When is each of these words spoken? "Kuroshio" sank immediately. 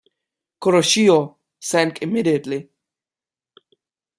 "Kuroshio" 0.59 1.35
sank 1.59 2.01
immediately. 2.01 2.71